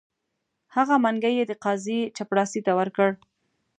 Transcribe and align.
هغه 0.75 0.95
منګی 1.03 1.33
یې 1.39 1.45
د 1.47 1.53
قاضي 1.63 1.99
چپړاسي 2.15 2.59
ته 2.65 2.71
ورکړ. 2.79 3.09